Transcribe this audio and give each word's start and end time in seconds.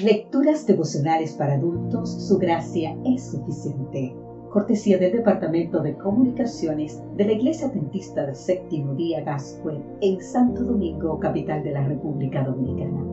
Lecturas 0.00 0.66
devocionales 0.66 1.34
para 1.34 1.54
adultos, 1.54 2.10
su 2.26 2.38
gracia 2.38 2.96
es 3.04 3.30
suficiente. 3.30 4.16
Cortesía 4.50 4.96
del 4.96 5.12
Departamento 5.12 5.82
de 5.82 5.98
Comunicaciones 5.98 7.02
de 7.16 7.26
la 7.26 7.32
Iglesia 7.32 7.68
Adventista 7.68 8.24
del 8.24 8.34
Séptimo 8.34 8.94
Día 8.94 9.22
Gascue 9.22 9.82
en 10.00 10.20
Santo 10.22 10.64
Domingo, 10.64 11.18
capital 11.20 11.62
de 11.62 11.72
la 11.72 11.84
República 11.84 12.42
Dominicana. 12.42 13.04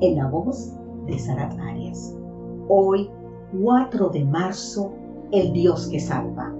En 0.00 0.16
la 0.16 0.26
voz 0.26 0.74
de 1.06 1.18
Sarat 1.20 1.56
Arias. 1.60 2.16
Hoy, 2.68 3.08
4 3.62 4.08
de 4.08 4.24
marzo, 4.24 4.92
el 5.30 5.52
Dios 5.52 5.86
que 5.86 6.00
salva. 6.00 6.52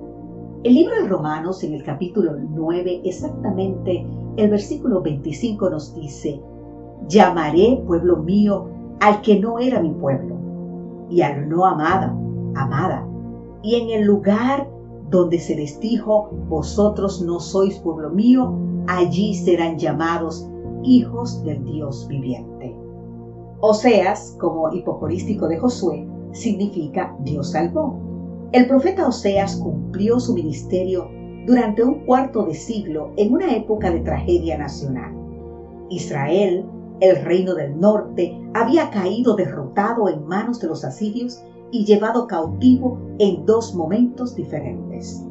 El 0.62 0.74
libro 0.74 0.94
de 1.02 1.08
Romanos 1.08 1.64
en 1.64 1.74
el 1.74 1.82
capítulo 1.82 2.36
9, 2.36 3.00
exactamente 3.04 4.06
el 4.36 4.50
versículo 4.50 5.02
25 5.02 5.68
nos 5.68 5.94
dice, 5.96 6.40
llamaré 7.08 7.82
pueblo 7.86 8.18
mío 8.18 8.77
al 9.00 9.20
que 9.22 9.38
no 9.38 9.58
era 9.58 9.80
mi 9.80 9.90
pueblo, 9.90 10.36
y 11.10 11.22
al 11.22 11.48
no 11.48 11.66
amada, 11.66 12.16
amada. 12.54 13.06
Y 13.62 13.76
en 13.76 13.90
el 13.90 14.06
lugar 14.06 14.68
donde 15.10 15.38
se 15.38 15.56
les 15.56 15.80
dijo, 15.80 16.30
vosotros 16.48 17.22
no 17.22 17.40
sois 17.40 17.78
pueblo 17.78 18.10
mío, 18.10 18.54
allí 18.86 19.34
serán 19.34 19.78
llamados 19.78 20.48
hijos 20.82 21.42
del 21.44 21.64
Dios 21.64 22.06
viviente. 22.08 22.76
Oseas, 23.60 24.36
como 24.38 24.72
hipocorístico 24.72 25.48
de 25.48 25.58
Josué, 25.58 26.06
significa 26.32 27.16
Dios 27.20 27.50
salvó. 27.52 27.98
El 28.52 28.66
profeta 28.66 29.08
Oseas 29.08 29.56
cumplió 29.56 30.20
su 30.20 30.34
ministerio 30.34 31.08
durante 31.46 31.82
un 31.82 32.04
cuarto 32.04 32.44
de 32.44 32.54
siglo 32.54 33.12
en 33.16 33.32
una 33.32 33.54
época 33.56 33.90
de 33.90 34.00
tragedia 34.00 34.58
nacional. 34.58 35.12
Israel 35.90 36.66
el 37.00 37.24
reino 37.24 37.54
del 37.54 37.78
norte 37.78 38.38
había 38.54 38.90
caído 38.90 39.36
derrotado 39.36 40.08
en 40.08 40.26
manos 40.26 40.60
de 40.60 40.68
los 40.68 40.84
asirios 40.84 41.42
y 41.70 41.84
llevado 41.84 42.26
cautivo 42.26 42.98
en 43.18 43.44
dos 43.44 43.74
momentos 43.74 44.34
diferentes. 44.34 45.24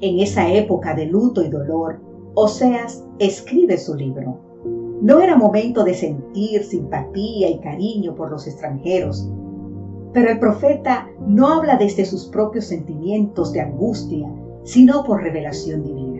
En 0.00 0.18
esa 0.18 0.52
época 0.52 0.94
de 0.94 1.06
luto 1.06 1.42
y 1.42 1.48
dolor, 1.48 2.00
Oseas 2.34 3.04
escribe 3.18 3.76
su 3.78 3.94
libro. 3.94 4.40
No 5.02 5.20
era 5.20 5.36
momento 5.36 5.84
de 5.84 5.94
sentir 5.94 6.64
simpatía 6.64 7.50
y 7.50 7.60
cariño 7.60 8.14
por 8.14 8.30
los 8.30 8.46
extranjeros, 8.46 9.28
pero 10.12 10.30
el 10.30 10.38
profeta 10.38 11.08
no 11.26 11.48
habla 11.48 11.76
desde 11.76 12.04
sus 12.04 12.26
propios 12.26 12.66
sentimientos 12.66 13.52
de 13.52 13.60
angustia, 13.60 14.28
sino 14.64 15.04
por 15.04 15.22
revelación 15.22 15.82
divina. 15.82 16.11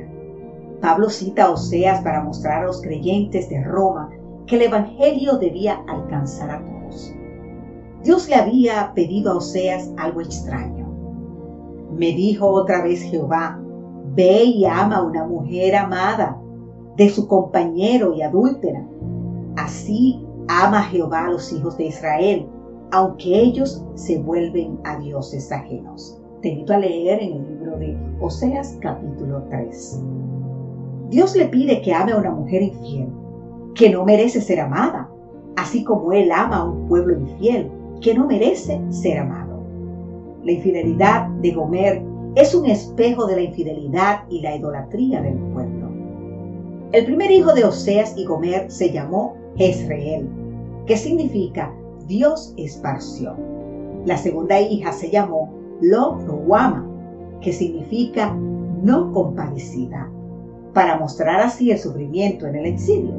Pablo 0.82 1.08
cita 1.10 1.44
a 1.44 1.50
Oseas 1.50 2.00
para 2.02 2.24
mostrar 2.24 2.64
a 2.64 2.66
los 2.66 2.82
creyentes 2.82 3.48
de 3.48 3.62
Roma 3.62 4.10
que 4.46 4.56
el 4.56 4.62
Evangelio 4.62 5.38
debía 5.38 5.84
alcanzar 5.86 6.50
a 6.50 6.64
todos. 6.64 7.14
Dios 8.02 8.28
le 8.28 8.34
había 8.34 8.92
pedido 8.92 9.30
a 9.30 9.36
Oseas 9.36 9.92
algo 9.96 10.20
extraño. 10.20 10.88
Me 11.92 12.06
dijo 12.06 12.48
otra 12.48 12.82
vez 12.82 13.00
Jehová, 13.02 13.62
ve 14.16 14.42
y 14.42 14.64
ama 14.64 14.96
a 14.96 15.02
una 15.04 15.24
mujer 15.24 15.76
amada 15.76 16.36
de 16.96 17.08
su 17.08 17.28
compañero 17.28 18.12
y 18.14 18.22
adúltera. 18.22 18.84
Así 19.56 20.26
ama 20.48 20.82
Jehová 20.82 21.26
a 21.26 21.30
los 21.30 21.52
hijos 21.52 21.76
de 21.76 21.84
Israel, 21.84 22.48
aunque 22.90 23.40
ellos 23.40 23.84
se 23.94 24.18
vuelven 24.18 24.80
a 24.82 24.96
dioses 24.96 25.52
ajenos. 25.52 26.20
Te 26.40 26.48
invito 26.48 26.74
a 26.74 26.78
leer 26.78 27.22
en 27.22 27.34
el 27.34 27.48
libro 27.50 27.78
de 27.78 27.96
Oseas 28.20 28.76
capítulo 28.80 29.44
3. 29.48 30.02
Dios 31.12 31.36
le 31.36 31.44
pide 31.48 31.82
que 31.82 31.92
ame 31.92 32.12
a 32.12 32.16
una 32.16 32.30
mujer 32.30 32.62
infiel, 32.62 33.06
que 33.74 33.90
no 33.90 34.02
merece 34.02 34.40
ser 34.40 34.60
amada, 34.60 35.10
así 35.56 35.84
como 35.84 36.10
Él 36.14 36.32
ama 36.32 36.56
a 36.56 36.64
un 36.64 36.88
pueblo 36.88 37.12
infiel, 37.12 37.70
que 38.00 38.14
no 38.14 38.26
merece 38.26 38.80
ser 38.88 39.18
amado. 39.18 39.62
La 40.42 40.52
infidelidad 40.52 41.28
de 41.42 41.50
Gomer 41.50 42.02
es 42.34 42.54
un 42.54 42.64
espejo 42.64 43.26
de 43.26 43.36
la 43.36 43.42
infidelidad 43.42 44.22
y 44.30 44.40
la 44.40 44.56
idolatría 44.56 45.20
del 45.20 45.36
pueblo. 45.52 45.90
El 46.92 47.04
primer 47.04 47.30
hijo 47.30 47.52
de 47.52 47.66
Oseas 47.66 48.16
y 48.16 48.24
Gomer 48.24 48.70
se 48.70 48.90
llamó 48.90 49.36
Jezreel, 49.56 50.26
que 50.86 50.96
significa 50.96 51.74
Dios 52.06 52.54
esparció. 52.56 53.36
La 54.06 54.16
segunda 54.16 54.58
hija 54.58 54.92
se 54.92 55.10
llamó 55.10 55.52
Lo 55.82 56.18
que 57.42 57.52
significa 57.52 58.32
no 58.32 59.12
compadecida 59.12 60.10
para 60.72 60.98
mostrar 60.98 61.40
así 61.40 61.70
el 61.70 61.78
sufrimiento 61.78 62.46
en 62.46 62.56
el 62.56 62.66
exilio. 62.66 63.14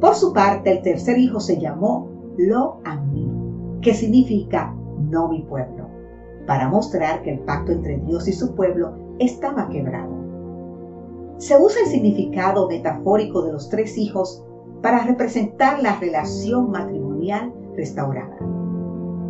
Por 0.00 0.14
su 0.14 0.32
parte, 0.32 0.70
el 0.70 0.82
tercer 0.82 1.18
hijo 1.18 1.40
se 1.40 1.58
llamó 1.58 2.08
Lo 2.36 2.80
Ammi, 2.84 3.80
que 3.80 3.94
significa 3.94 4.74
no 5.10 5.28
mi 5.28 5.42
pueblo, 5.42 5.88
para 6.46 6.68
mostrar 6.68 7.22
que 7.22 7.32
el 7.32 7.40
pacto 7.40 7.72
entre 7.72 7.98
Dios 7.98 8.28
y 8.28 8.32
su 8.32 8.54
pueblo 8.54 8.92
estaba 9.18 9.68
quebrado. 9.68 10.12
Se 11.38 11.56
usa 11.56 11.82
el 11.84 11.90
significado 11.90 12.68
metafórico 12.68 13.42
de 13.42 13.52
los 13.52 13.68
tres 13.68 13.96
hijos 13.98 14.44
para 14.82 15.04
representar 15.04 15.82
la 15.82 15.98
relación 15.98 16.70
matrimonial 16.70 17.52
restaurada. 17.74 18.36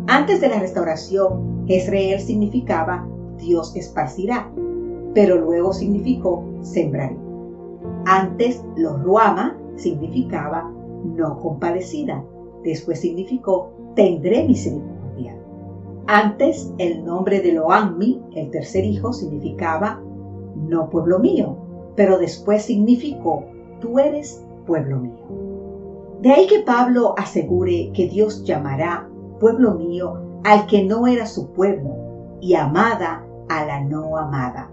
Antes 0.07 0.41
de 0.41 0.49
la 0.49 0.59
restauración, 0.59 1.65
Jezreel 1.67 2.19
significaba 2.19 3.07
Dios 3.37 3.75
esparcirá, 3.75 4.51
pero 5.13 5.37
luego 5.37 5.73
significó 5.73 6.43
sembraré. 6.61 7.24
Antes, 8.05 8.63
los 8.75 9.01
Ruama 9.03 9.57
significaba 9.75 10.71
no 11.03 11.39
compadecida. 11.39 12.23
Después 12.63 12.99
significó 12.99 13.71
tendré 13.95 14.45
misericordia. 14.47 15.35
Antes, 16.07 16.71
el 16.77 17.03
nombre 17.03 17.41
de 17.41 17.53
Loanmi, 17.53 18.21
el 18.35 18.51
tercer 18.51 18.85
hijo, 18.85 19.11
significaba 19.11 20.01
no 20.55 20.89
pueblo 20.89 21.19
mío, 21.19 21.57
pero 21.95 22.17
después 22.17 22.63
significó 22.63 23.45
tú 23.79 23.99
eres 23.99 24.45
pueblo 24.65 24.99
mío. 24.99 25.25
De 26.21 26.31
ahí 26.31 26.47
que 26.47 26.59
Pablo 26.59 27.15
asegure 27.17 27.91
que 27.93 28.07
Dios 28.07 28.43
llamará 28.43 29.09
pueblo 29.39 29.73
mío 29.73 30.41
al 30.43 30.65
que 30.67 30.83
no 30.83 31.07
era 31.07 31.25
su 31.25 31.51
pueblo 31.51 31.91
y 32.39 32.53
amada 32.53 33.25
a 33.49 33.65
la 33.65 33.81
no 33.81 34.17
amada 34.17 34.71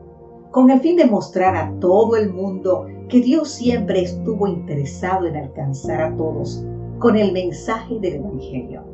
con 0.52 0.70
el 0.70 0.80
fin 0.80 0.96
de 0.96 1.06
mostrar 1.06 1.56
a 1.56 1.72
todo 1.80 2.14
el 2.14 2.32
mundo 2.32 2.86
que 3.12 3.20
Dios 3.20 3.50
siempre 3.50 4.00
estuvo 4.00 4.46
interesado 4.46 5.26
en 5.26 5.36
alcanzar 5.36 6.00
a 6.00 6.16
todos 6.16 6.64
con 6.98 7.14
el 7.18 7.30
mensaje 7.32 7.98
del 8.00 8.14
Evangelio. 8.14 8.84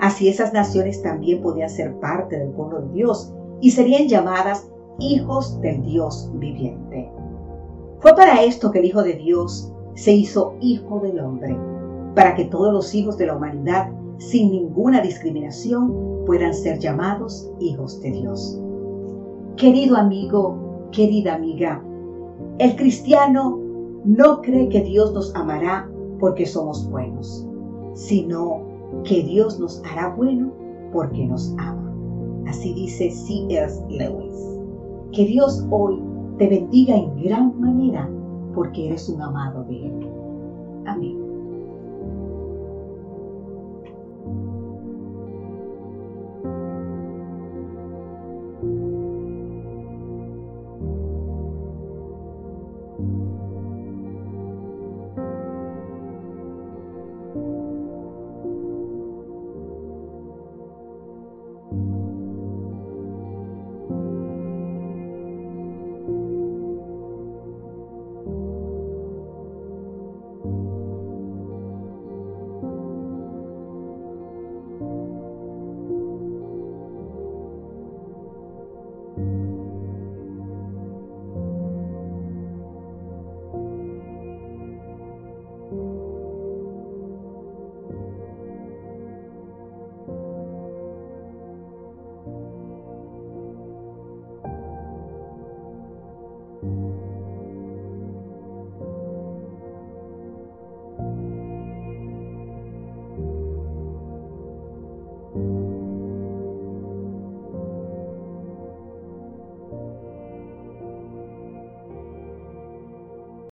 Así 0.00 0.28
esas 0.28 0.52
naciones 0.52 1.00
también 1.02 1.40
podían 1.40 1.70
ser 1.70 1.94
parte 2.00 2.36
del 2.36 2.48
pueblo 2.48 2.80
de 2.80 2.92
Dios 2.94 3.32
y 3.60 3.70
serían 3.70 4.08
llamadas 4.08 4.68
hijos 4.98 5.60
del 5.60 5.82
Dios 5.82 6.32
viviente. 6.34 7.08
Fue 8.00 8.12
para 8.16 8.42
esto 8.42 8.72
que 8.72 8.80
el 8.80 8.86
Hijo 8.86 9.04
de 9.04 9.12
Dios 9.12 9.72
se 9.94 10.12
hizo 10.12 10.56
Hijo 10.60 10.98
del 10.98 11.20
Hombre, 11.20 11.56
para 12.16 12.34
que 12.34 12.46
todos 12.46 12.72
los 12.72 12.92
hijos 12.92 13.16
de 13.18 13.26
la 13.26 13.36
humanidad, 13.36 13.88
sin 14.18 14.50
ninguna 14.50 15.00
discriminación, 15.00 16.24
puedan 16.26 16.54
ser 16.54 16.80
llamados 16.80 17.48
hijos 17.60 18.00
de 18.00 18.10
Dios. 18.10 18.60
Querido 19.56 19.96
amigo, 19.96 20.88
querida 20.90 21.36
amiga, 21.36 21.80
el 22.58 22.76
cristiano 22.76 23.58
no 24.04 24.40
cree 24.42 24.68
que 24.68 24.82
Dios 24.82 25.12
nos 25.12 25.34
amará 25.34 25.90
porque 26.20 26.46
somos 26.46 26.88
buenos, 26.90 27.46
sino 27.94 28.62
que 29.04 29.22
Dios 29.22 29.58
nos 29.58 29.82
hará 29.84 30.14
bueno 30.14 30.52
porque 30.92 31.26
nos 31.26 31.54
ama. 31.58 31.92
Así 32.46 32.72
dice 32.74 33.10
C.S. 33.10 33.82
Lewis. 33.88 34.60
Que 35.12 35.24
Dios 35.24 35.66
hoy 35.70 36.00
te 36.38 36.48
bendiga 36.48 36.96
en 36.96 37.22
gran 37.22 37.58
manera 37.60 38.08
porque 38.54 38.88
eres 38.88 39.08
un 39.08 39.20
amado 39.20 39.64
de 39.64 39.86
Él. 39.86 40.08
Amén. 40.86 41.23